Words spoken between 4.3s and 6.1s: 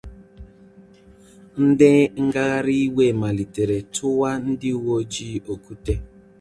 ndị uwe ojii okwute